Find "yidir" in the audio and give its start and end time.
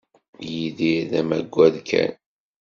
0.51-0.99